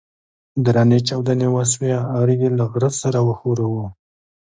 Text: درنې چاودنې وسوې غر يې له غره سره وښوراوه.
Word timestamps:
درنې 0.65 0.99
چاودنې 1.07 1.47
وسوې 1.51 1.91
غر 2.09 2.29
يې 2.39 2.49
له 2.57 2.65
غره 2.71 2.89
سره 3.01 3.19
وښوراوه. 3.27 3.85